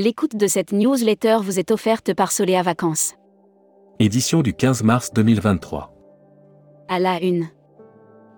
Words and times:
L'écoute 0.00 0.36
de 0.36 0.46
cette 0.46 0.70
newsletter 0.70 1.38
vous 1.42 1.58
est 1.58 1.72
offerte 1.72 2.14
par 2.14 2.30
Soléa 2.30 2.62
Vacances. 2.62 3.16
Édition 3.98 4.42
du 4.42 4.54
15 4.54 4.84
mars 4.84 5.12
2023. 5.12 5.92
À 6.86 7.00
la 7.00 7.20
une. 7.20 7.48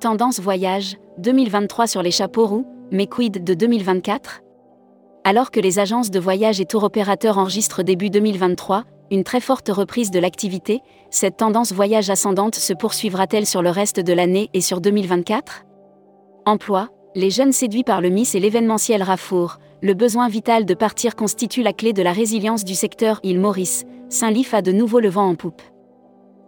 Tendance 0.00 0.40
voyage 0.40 0.96
2023 1.18 1.86
sur 1.86 2.02
les 2.02 2.12
chapeaux 2.12 2.46
roux, 2.46 2.66
mais 2.90 3.06
quid 3.06 3.44
de 3.44 3.52
2024 3.52 4.40
Alors 5.24 5.50
que 5.50 5.60
les 5.60 5.78
agences 5.78 6.10
de 6.10 6.18
voyage 6.18 6.62
et 6.62 6.64
tour 6.64 6.82
opérateurs 6.82 7.36
enregistrent 7.36 7.82
début 7.82 8.08
2023 8.08 8.84
une 9.10 9.22
très 9.22 9.40
forte 9.40 9.68
reprise 9.68 10.10
de 10.10 10.18
l'activité, 10.18 10.80
cette 11.10 11.36
tendance 11.36 11.74
voyage 11.74 12.08
ascendante 12.08 12.54
se 12.54 12.72
poursuivra-t-elle 12.72 13.44
sur 13.44 13.60
le 13.60 13.68
reste 13.68 14.00
de 14.00 14.14
l'année 14.14 14.48
et 14.54 14.62
sur 14.62 14.80
2024 14.80 15.66
Emploi 16.46 16.88
les 17.14 17.30
jeunes 17.30 17.52
séduits 17.52 17.82
par 17.82 18.00
le 18.00 18.08
Miss 18.08 18.34
et 18.34 18.40
l'événementiel 18.40 19.02
Rafour, 19.02 19.58
le 19.82 19.94
besoin 19.94 20.28
vital 20.28 20.64
de 20.64 20.74
partir 20.74 21.16
constitue 21.16 21.62
la 21.62 21.72
clé 21.72 21.92
de 21.92 22.02
la 22.02 22.12
résilience 22.12 22.64
du 22.64 22.74
secteur 22.74 23.18
île 23.22 23.40
Maurice. 23.40 23.84
Saint-Lif 24.08 24.54
a 24.54 24.62
de 24.62 24.72
nouveau 24.72 25.00
le 25.00 25.08
vent 25.08 25.28
en 25.28 25.34
poupe. 25.34 25.62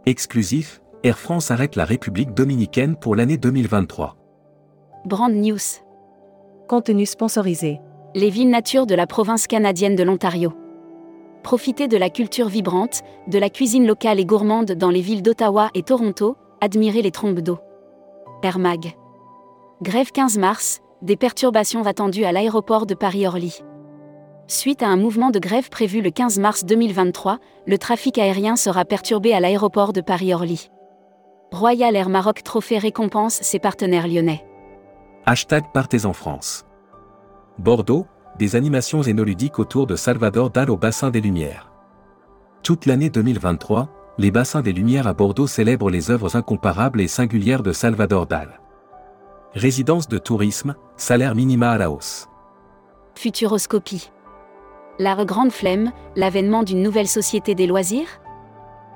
Exclusif, 0.06 0.80
Air 1.02 1.18
France 1.18 1.50
arrête 1.50 1.76
la 1.76 1.84
République 1.84 2.34
dominicaine 2.34 2.96
pour 2.96 3.16
l'année 3.16 3.38
2023. 3.38 4.16
Brand 5.04 5.32
News. 5.32 5.58
Contenu 6.68 7.06
sponsorisé. 7.06 7.80
Les 8.14 8.30
villes 8.30 8.50
nature 8.50 8.86
de 8.86 8.94
la 8.94 9.06
province 9.06 9.46
canadienne 9.46 9.96
de 9.96 10.02
l'Ontario. 10.02 10.52
Profitez 11.42 11.88
de 11.88 11.96
la 11.96 12.08
culture 12.10 12.48
vibrante, 12.48 13.00
de 13.26 13.38
la 13.38 13.50
cuisine 13.50 13.86
locale 13.86 14.20
et 14.20 14.24
gourmande 14.24 14.72
dans 14.72 14.90
les 14.90 15.00
villes 15.00 15.22
d'Ottawa 15.22 15.70
et 15.74 15.82
Toronto, 15.82 16.36
admirez 16.60 17.02
les 17.02 17.10
trombes 17.10 17.40
d'eau. 17.40 17.58
Air 18.44 18.58
Mag. 18.60 18.94
Grève 19.82 20.12
15 20.12 20.38
mars, 20.38 20.80
des 21.02 21.16
perturbations 21.16 21.84
attendues 21.86 22.24
à 22.24 22.30
l'aéroport 22.30 22.86
de 22.86 22.94
Paris-Orly. 22.94 23.64
Suite 24.46 24.80
à 24.80 24.86
un 24.86 24.96
mouvement 24.96 25.30
de 25.30 25.40
grève 25.40 25.70
prévu 25.70 26.00
le 26.02 26.10
15 26.10 26.38
mars 26.38 26.64
2023, 26.64 27.40
le 27.66 27.78
trafic 27.78 28.16
aérien 28.16 28.54
sera 28.54 28.84
perturbé 28.84 29.32
à 29.32 29.40
l'aéroport 29.40 29.92
de 29.92 30.00
Paris-Orly. 30.00 30.70
Royal 31.50 31.96
Air 31.96 32.10
Maroc 32.10 32.44
Trophée 32.44 32.78
récompense 32.78 33.40
ses 33.42 33.58
partenaires 33.58 34.06
lyonnais. 34.06 34.46
Hashtag 35.26 35.64
Partez 35.74 36.06
en 36.06 36.12
France. 36.12 36.64
Bordeaux, 37.58 38.06
des 38.38 38.54
animations 38.54 39.02
énoludiques 39.02 39.58
autour 39.58 39.88
de 39.88 39.96
Salvador 39.96 40.50
Dal 40.50 40.70
au 40.70 40.76
bassin 40.76 41.10
des 41.10 41.20
Lumières. 41.20 41.72
Toute 42.62 42.86
l'année 42.86 43.10
2023, 43.10 43.88
les 44.18 44.30
bassins 44.30 44.62
des 44.62 44.72
Lumières 44.72 45.08
à 45.08 45.12
Bordeaux 45.12 45.48
célèbrent 45.48 45.90
les 45.90 46.12
œuvres 46.12 46.36
incomparables 46.36 47.00
et 47.00 47.08
singulières 47.08 47.64
de 47.64 47.72
Salvador 47.72 48.28
Dal. 48.28 48.61
Résidence 49.54 50.08
de 50.08 50.16
tourisme, 50.16 50.74
salaire 50.96 51.34
minima 51.34 51.72
à 51.72 51.76
la 51.76 51.90
hausse. 51.90 52.26
Futuroscopie. 53.14 54.10
La 54.98 55.26
grande 55.26 55.52
flemme, 55.52 55.92
l'avènement 56.16 56.62
d'une 56.62 56.82
nouvelle 56.82 57.06
société 57.06 57.54
des 57.54 57.66
loisirs? 57.66 58.08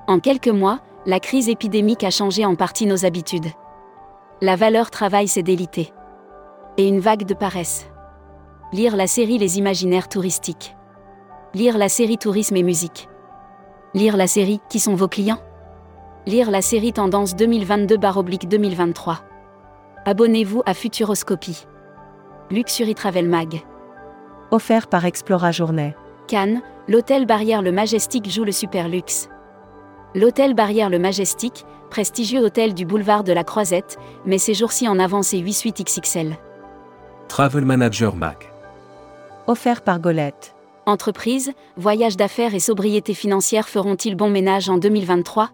En 0.07 0.19
quelques 0.19 0.49
mois, 0.49 0.81
la 1.05 1.21
crise 1.21 1.51
épidémique 1.51 2.05
a 2.05 2.11
changé 2.11 2.47
en 2.47 2.55
partie 2.55 2.87
nos 2.87 3.05
habitudes. 3.05 3.51
La 4.41 4.57
valeur 4.57 4.91
travail 4.91 5.29
s'est 5.29 5.43
délitée. 5.43 5.93
Et 6.79 6.89
une 6.89 7.01
vague 7.01 7.27
de 7.27 7.35
paresse. 7.35 7.91
Lire 8.73 8.97
la 8.97 9.07
série 9.07 9.37
Les 9.37 9.59
imaginaires 9.59 10.09
touristiques. 10.09 10.75
Lire 11.53 11.77
la 11.77 11.91
série 11.91 12.17
Tourisme 12.17 12.57
et 12.57 12.63
musique. 12.63 13.11
Lire 13.93 14.17
la 14.17 14.27
série 14.27 14.61
Qui 14.71 14.81
sont 14.81 14.95
vos 14.95 15.09
clients? 15.09 15.41
Lire 16.27 16.51
la 16.51 16.63
série 16.63 16.95
Tendance 16.95 17.37
2022-2023. 17.37 19.19
Abonnez-vous 20.09 20.63
à 20.67 20.73
Futuroscopie. 20.73 21.67
Luxury 22.53 22.95
Travel 22.95 23.29
Mag. 23.29 23.65
Offert 24.53 24.87
par 24.87 25.05
Explora 25.05 25.51
Journée. 25.51 25.97
Cannes, 26.29 26.63
l'hôtel 26.87 27.27
Barrière 27.27 27.61
le 27.61 27.73
Majestic 27.73 28.31
joue 28.31 28.45
le 28.45 28.53
super 28.53 28.89
luxe. 28.89 29.29
L'hôtel 30.15 30.55
Barrière 30.55 30.91
le 30.91 31.01
Majestic, 31.01 31.65
prestigieux 31.91 32.41
hôtel 32.41 32.73
du 32.73 32.87
boulevard 32.87 33.25
de 33.25 33.33
la 33.33 33.43
Croisette, 33.43 33.99
met 34.25 34.39
ses 34.39 34.55
jours-ci 34.55 34.87
en 34.87 35.01
avance 35.01 35.35
et 35.35 35.39
8 35.39 35.53
suites 35.53 35.83
XXL. 35.85 36.37
Travel 37.27 37.65
Manager 37.65 38.15
Mag. 38.15 38.37
Offert 39.49 39.83
par 39.83 39.99
Golette. 39.99 40.55
Entreprise, 40.87 41.51
voyage 41.77 42.17
d'affaires 42.17 42.55
et 42.55 42.61
sobriété 42.61 43.13
financière 43.13 43.69
feront-ils 43.69 44.15
bon 44.15 44.31
ménage 44.31 44.69
en 44.69 44.79
2023 44.79 45.51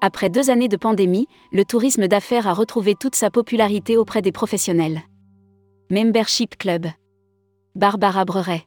après 0.00 0.30
deux 0.30 0.50
années 0.50 0.68
de 0.68 0.76
pandémie, 0.76 1.26
le 1.52 1.64
tourisme 1.64 2.06
d'affaires 2.06 2.46
a 2.46 2.52
retrouvé 2.54 2.94
toute 2.94 3.16
sa 3.16 3.30
popularité 3.30 3.96
auprès 3.96 4.22
des 4.22 4.30
professionnels. 4.30 5.02
Membership 5.90 6.56
Club. 6.56 6.86
Barbara 7.74 8.24
Breret. 8.24 8.62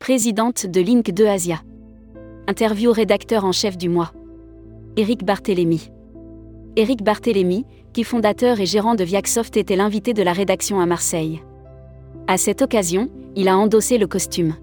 Présidente 0.00 0.66
de 0.66 0.80
Link 0.80 1.12
2 1.12 1.26
Asia. 1.26 1.60
Interview 2.48 2.90
rédacteur 2.90 3.44
en 3.44 3.52
chef 3.52 3.78
du 3.78 3.88
mois. 3.88 4.12
Éric 4.96 5.24
Barthélémy. 5.24 5.90
Éric 6.74 7.02
Barthélémy, 7.02 7.64
qui 7.92 8.02
fondateur 8.02 8.58
et 8.58 8.66
gérant 8.66 8.96
de 8.96 9.04
Viacsoft 9.04 9.56
était 9.56 9.76
l'invité 9.76 10.14
de 10.14 10.22
la 10.22 10.32
rédaction 10.32 10.80
à 10.80 10.86
Marseille. 10.86 11.42
À 12.26 12.38
cette 12.38 12.62
occasion, 12.62 13.08
il 13.36 13.48
a 13.48 13.56
endossé 13.56 13.98
le 13.98 14.08
costume. 14.08 14.54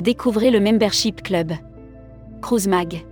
Découvrez 0.00 0.50
le 0.50 0.60
Membership 0.60 1.22
Club. 1.22 1.52
Cruise 2.40 2.66
Mag 2.66 3.04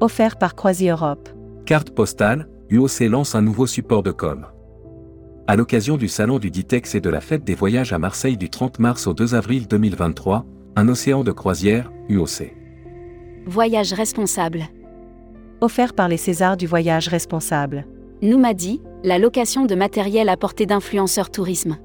offert 0.00 0.36
par 0.36 0.54
Croisi 0.54 0.88
Europe. 0.88 1.28
Carte 1.66 1.90
postale, 1.90 2.48
UOC 2.70 3.00
lance 3.00 3.34
un 3.34 3.42
nouveau 3.42 3.66
support 3.66 4.02
de 4.02 4.10
com. 4.10 4.46
À 5.46 5.56
l'occasion 5.56 5.96
du 5.96 6.08
salon 6.08 6.38
du 6.38 6.50
Ditex 6.50 6.94
et 6.94 7.00
de 7.00 7.10
la 7.10 7.20
fête 7.20 7.44
des 7.44 7.54
voyages 7.54 7.92
à 7.92 7.98
Marseille 7.98 8.36
du 8.36 8.50
30 8.50 8.78
mars 8.78 9.06
au 9.06 9.14
2 9.14 9.34
avril 9.34 9.66
2023, 9.68 10.46
un 10.76 10.88
océan 10.88 11.24
de 11.24 11.32
croisière, 11.32 11.90
UOC. 12.08 12.54
Voyage 13.46 13.92
responsable. 13.92 14.64
Offert 15.60 15.92
par 15.92 16.08
les 16.08 16.16
Césars 16.16 16.56
du 16.56 16.66
voyage 16.66 17.08
responsable. 17.08 17.86
Noumadi, 18.22 18.80
la 19.02 19.18
location 19.18 19.66
de 19.66 19.74
matériel 19.74 20.28
à 20.28 20.36
portée 20.36 20.66
d'influenceurs 20.66 21.30
tourisme. 21.30 21.78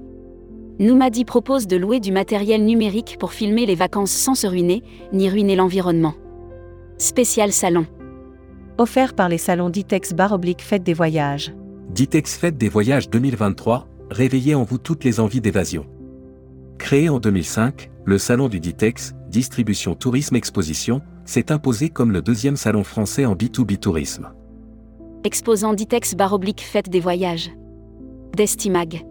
Noumadi 0.80 1.26
propose 1.26 1.68
de 1.68 1.78
louer 1.78 2.00
du 2.00 2.12
matériel 2.12 2.64
numérique 2.64 3.18
pour 3.20 3.34
filmer 3.34 3.66
les 3.66 3.76
vacances 3.76 4.12
sans 4.12 4.36
se 4.36 4.46
ruiner, 4.46 4.84
ni 5.14 5.30
ruiner 5.30 5.56
l'environnement. 5.56 6.14
Spécial 6.98 7.52
salon 7.52 7.86
offert 8.78 9.14
par 9.14 9.30
les 9.30 9.38
salons 9.38 9.70
Ditex 9.70 10.14
Bar 10.14 10.34
Oblique 10.34 10.62
Fête 10.62 10.84
des 10.84 10.94
Voyages. 10.94 11.54
Ditex 11.90 12.38
Fête 12.38 12.58
des 12.58 12.70
Voyages 12.70 13.10
2023, 13.10 13.88
réveillez 14.10 14.56
en 14.56 14.64
vous 14.64 14.78
toutes 14.78 15.04
les 15.04 15.20
envies 15.20 15.42
d'évasion. 15.42 15.86
Créé 16.78 17.10
en 17.10 17.20
2005, 17.20 17.90
le 18.04 18.18
salon 18.18 18.50
du 18.50 18.60
Ditex, 18.60 19.14
distribution 19.30 19.96
tourisme 19.96 20.36
exposition, 20.36 21.02
s'est 21.26 21.52
imposé 21.52 21.90
comme 21.90 22.12
le 22.12 22.22
deuxième 22.22 22.58
salon 22.58 22.84
français 22.84 23.26
en 23.26 23.36
B2B 23.36 23.78
tourisme. 23.78 24.30
Exposant 25.24 25.74
Ditex 25.74 26.16
Bar 26.16 26.34
Oblique 26.34 26.62
Fête 26.62 26.90
des 26.90 27.00
Voyages. 27.00 27.52
Destimag. 28.36 29.06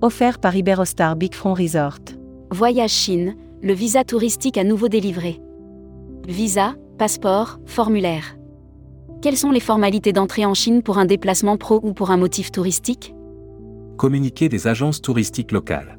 Offert 0.00 0.38
par 0.38 0.54
Iberostar 0.54 1.16
Big 1.16 1.34
Front 1.34 1.54
Resort. 1.54 1.98
Voyage 2.50 2.90
Chine, 2.90 3.34
le 3.62 3.72
visa 3.72 4.04
touristique 4.04 4.58
à 4.58 4.64
nouveau 4.64 4.88
délivré. 4.88 5.40
Visa, 6.28 6.74
passeport, 6.98 7.58
formulaire. 7.66 8.36
Quelles 9.24 9.38
sont 9.38 9.52
les 9.52 9.58
formalités 9.58 10.12
d'entrée 10.12 10.44
en 10.44 10.52
Chine 10.52 10.82
pour 10.82 10.98
un 10.98 11.06
déplacement 11.06 11.56
pro 11.56 11.80
ou 11.82 11.94
pour 11.94 12.10
un 12.10 12.18
motif 12.18 12.52
touristique 12.52 13.14
Communiquer 13.96 14.50
des 14.50 14.66
agences 14.66 15.00
touristiques 15.00 15.50
locales. 15.50 15.98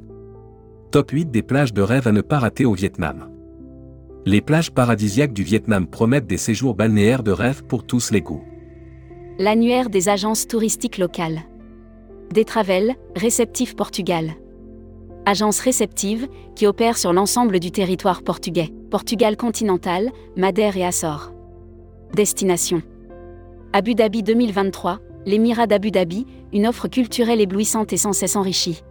Top 0.92 1.10
8 1.10 1.32
des 1.32 1.42
plages 1.42 1.74
de 1.74 1.82
rêve 1.82 2.08
à 2.08 2.12
ne 2.12 2.22
pas 2.22 2.38
rater 2.38 2.66
au 2.66 2.74
Vietnam. 2.74 3.32
Les 4.28 4.42
plages 4.42 4.70
paradisiaques 4.70 5.34
du 5.34 5.42
Vietnam 5.42 5.88
promettent 5.88 6.28
des 6.28 6.38
séjours 6.38 6.76
balnéaires 6.76 7.24
de 7.24 7.32
rêve 7.32 7.64
pour 7.64 7.84
tous 7.84 8.12
les 8.12 8.22
goûts. 8.22 8.44
L'annuaire 9.40 9.90
des 9.90 10.08
agences 10.08 10.46
touristiques 10.46 11.00
locales. 11.00 11.40
Détravel, 12.32 12.94
Réceptif 13.16 13.76
Portugal. 13.76 14.34
Agence 15.26 15.62
réceptive, 15.62 16.28
qui 16.56 16.68
opère 16.68 16.96
sur 16.96 17.12
l'ensemble 17.12 17.60
du 17.60 17.72
territoire 17.72 18.22
portugais, 18.22 18.72
Portugal 18.92 19.36
continental, 19.36 20.12
Madère 20.38 20.78
et 20.78 20.86
Açores. 20.86 21.34
Destination. 22.14 22.84
Abu 23.78 23.94
Dhabi 23.94 24.24
2023, 24.24 25.02
l'Émirat 25.26 25.68
d'Abu 25.68 25.92
Dhabi, 25.92 26.26
une 26.54 26.66
offre 26.66 26.88
culturelle 26.88 27.42
éblouissante 27.42 27.92
et 27.92 27.98
sans 27.98 28.14
cesse 28.14 28.38
enrichie. 28.38 28.86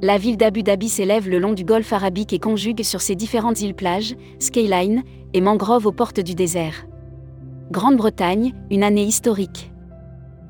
La 0.00 0.16
ville 0.16 0.36
d'Abu 0.36 0.62
Dhabi 0.62 0.88
s'élève 0.88 1.28
le 1.28 1.40
long 1.40 1.54
du 1.54 1.64
golfe 1.64 1.92
arabique 1.92 2.32
et 2.32 2.38
conjugue 2.38 2.84
sur 2.84 3.00
ses 3.00 3.16
différentes 3.16 3.60
îles-plages, 3.60 4.14
skyline 4.38 5.02
et 5.34 5.40
mangroves 5.40 5.86
aux 5.86 5.92
portes 5.92 6.20
du 6.20 6.36
désert. 6.36 6.86
Grande-Bretagne, 7.72 8.54
une 8.70 8.84
année 8.84 9.02
historique. 9.02 9.72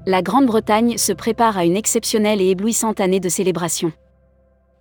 La 0.05 0.21
Grande-Bretagne 0.21 0.99
se 0.99 1.15
prépare 1.15 1.57
à 1.57 1.65
une 1.65 1.79
exceptionnelle 1.79 2.43
et 2.43 2.51
éblouissante 2.51 3.01
année 3.01 3.21
de 3.21 3.31
célébration. 3.31 3.91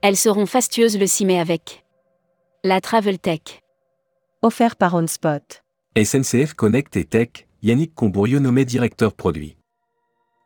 Elles 0.01 0.17
seront 0.17 0.47
fastueuses 0.47 0.99
le 0.99 1.07
6 1.07 1.23
mai 1.23 1.39
avec 1.39 1.85
la 2.65 2.81
Travel 2.81 3.19
Tech. 3.19 3.61
Offert 4.41 4.75
par 4.75 4.95
OnSpot. 4.95 5.63
SNCF 5.97 6.55
Connect 6.55 6.97
et 6.97 7.05
Tech, 7.05 7.47
Yannick 7.63 7.95
Combourieux 7.95 8.39
nommé 8.39 8.65
directeur 8.65 9.13
produit. 9.13 9.57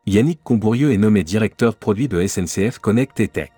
Yannick 0.06 0.42
Combourieux 0.42 0.92
est 0.92 0.96
nommé 0.96 1.22
directeur 1.22 1.76
produit 1.76 2.08
de 2.08 2.26
SNCF 2.26 2.78
Connect 2.78 3.20
et 3.20 3.28
Tech. 3.28 3.50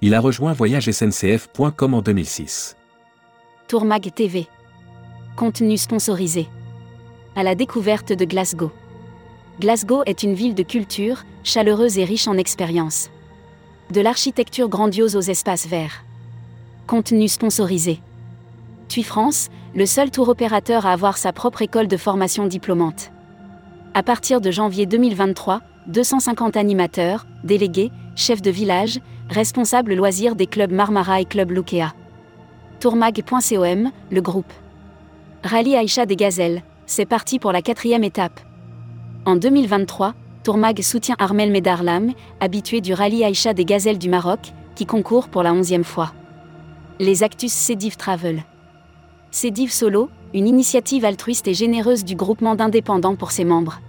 Il 0.00 0.14
a 0.14 0.20
rejoint 0.20 0.52
voyagesncf.com 0.52 1.94
en 1.94 2.02
2006. 2.02 2.76
Tourmag 3.68 4.14
TV. 4.14 4.46
Contenu 5.36 5.76
sponsorisé. 5.76 6.46
À 7.34 7.42
la 7.42 7.54
découverte 7.54 8.12
de 8.12 8.24
Glasgow. 8.24 8.70
Glasgow 9.60 10.02
est 10.06 10.22
une 10.22 10.34
ville 10.34 10.54
de 10.54 10.62
culture, 10.62 11.24
chaleureuse 11.44 11.98
et 11.98 12.04
riche 12.04 12.28
en 12.28 12.38
expériences. 12.38 13.10
De 13.90 14.00
l'architecture 14.00 14.68
grandiose 14.68 15.16
aux 15.16 15.20
espaces 15.20 15.66
verts. 15.66 16.04
Contenu 16.86 17.28
sponsorisé. 17.28 18.00
TUI 18.88 19.02
France, 19.02 19.48
le 19.74 19.86
seul 19.86 20.10
tour 20.10 20.28
opérateur 20.28 20.86
à 20.86 20.92
avoir 20.92 21.18
sa 21.18 21.32
propre 21.32 21.62
école 21.62 21.88
de 21.88 21.96
formation 21.96 22.46
diplômante. 22.46 23.10
À 23.94 24.02
partir 24.02 24.40
de 24.40 24.50
janvier 24.50 24.86
2023, 24.86 25.60
250 25.88 26.56
animateurs, 26.56 27.26
délégués, 27.44 27.90
chefs 28.14 28.42
de 28.42 28.50
village, 28.50 29.00
responsables 29.28 29.94
loisirs 29.94 30.36
des 30.36 30.46
clubs 30.46 30.72
Marmara 30.72 31.20
et 31.20 31.24
Club 31.24 31.50
Lukea. 31.50 31.94
Tourmag.com, 32.80 33.90
le 34.10 34.20
groupe. 34.20 34.52
Rallye 35.42 35.76
Aïcha 35.76 36.06
des 36.06 36.16
Gazelles, 36.16 36.62
c'est 36.86 37.06
parti 37.06 37.38
pour 37.38 37.52
la 37.52 37.62
quatrième 37.62 38.04
étape. 38.04 38.40
En 39.24 39.36
2023, 39.36 40.14
Tourmag 40.44 40.80
soutient 40.82 41.16
Armel 41.18 41.50
Medarlam, 41.50 42.12
habitué 42.40 42.80
du 42.80 42.94
rallye 42.94 43.24
Aïcha 43.24 43.52
des 43.54 43.64
Gazelles 43.64 43.98
du 43.98 44.08
Maroc, 44.08 44.52
qui 44.74 44.86
concourt 44.86 45.28
pour 45.28 45.42
la 45.42 45.52
onzième 45.52 45.84
fois. 45.84 46.12
Les 47.00 47.22
Actus 47.22 47.52
Cédiv 47.52 47.96
Travel. 47.96 48.44
Cédiv 49.30 49.70
Solo, 49.70 50.08
une 50.34 50.46
initiative 50.46 51.04
altruiste 51.04 51.48
et 51.48 51.54
généreuse 51.54 52.04
du 52.04 52.16
groupement 52.16 52.54
d'indépendants 52.54 53.16
pour 53.16 53.30
ses 53.30 53.44
membres. 53.44 53.80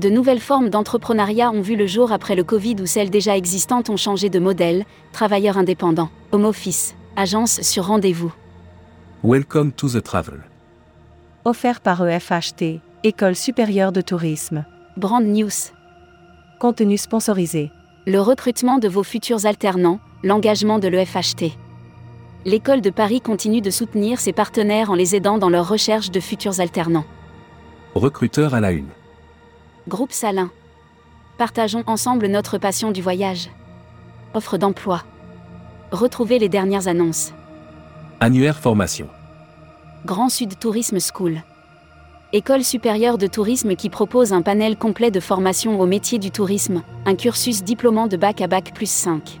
De 0.00 0.08
nouvelles 0.08 0.40
formes 0.40 0.70
d'entrepreneuriat 0.70 1.50
ont 1.50 1.60
vu 1.60 1.76
le 1.76 1.86
jour 1.86 2.10
après 2.10 2.34
le 2.34 2.42
Covid 2.42 2.76
où 2.80 2.86
celles 2.86 3.10
déjà 3.10 3.36
existantes 3.36 3.90
ont 3.90 3.96
changé 3.96 4.28
de 4.28 4.40
modèle, 4.40 4.84
travailleurs 5.12 5.56
indépendants, 5.56 6.10
home 6.32 6.44
office, 6.44 6.96
agence 7.16 7.60
sur 7.60 7.86
rendez-vous. 7.86 8.32
Welcome 9.22 9.72
to 9.72 9.88
the 9.88 10.02
travel. 10.02 10.40
Offert 11.44 11.80
par 11.80 12.06
EFHT, 12.06 12.80
École 13.04 13.36
supérieure 13.36 13.92
de 13.92 14.00
tourisme. 14.00 14.64
Brand 14.96 15.24
News. 15.24 15.72
Contenu 16.58 16.96
sponsorisé. 16.96 17.70
Le 18.06 18.20
recrutement 18.20 18.78
de 18.78 18.88
vos 18.88 19.02
futurs 19.02 19.46
alternants, 19.46 20.00
l'engagement 20.22 20.78
de 20.78 20.88
l'EFHT. 20.88 21.56
L'école 22.46 22.82
de 22.82 22.90
Paris 22.90 23.22
continue 23.22 23.62
de 23.62 23.70
soutenir 23.70 24.20
ses 24.20 24.34
partenaires 24.34 24.90
en 24.90 24.94
les 24.94 25.16
aidant 25.16 25.38
dans 25.38 25.48
leur 25.48 25.66
recherche 25.66 26.10
de 26.10 26.20
futurs 26.20 26.60
alternants. 26.60 27.06
Recruteur 27.94 28.52
à 28.52 28.60
la 28.60 28.72
une. 28.72 28.90
Groupe 29.88 30.12
Salin. 30.12 30.50
Partageons 31.38 31.84
ensemble 31.86 32.26
notre 32.26 32.58
passion 32.58 32.90
du 32.90 33.00
voyage. 33.00 33.48
Offre 34.34 34.58
d'emploi. 34.58 35.04
Retrouvez 35.90 36.38
les 36.38 36.50
dernières 36.50 36.86
annonces. 36.86 37.32
Annuaire 38.20 38.58
formation. 38.58 39.08
Grand 40.04 40.28
Sud 40.28 40.58
Tourisme 40.58 40.98
School. 41.00 41.42
École 42.34 42.64
supérieure 42.64 43.16
de 43.16 43.26
tourisme 43.26 43.74
qui 43.74 43.88
propose 43.88 44.34
un 44.34 44.42
panel 44.42 44.76
complet 44.76 45.10
de 45.10 45.20
formation 45.20 45.80
au 45.80 45.86
métier 45.86 46.18
du 46.18 46.30
tourisme, 46.30 46.82
un 47.06 47.14
cursus 47.14 47.64
diplômant 47.64 48.06
de 48.06 48.18
bac 48.18 48.42
à 48.42 48.48
bac 48.48 48.72
plus 48.74 48.90
5. 48.90 49.40